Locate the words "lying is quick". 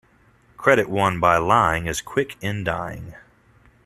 1.37-2.35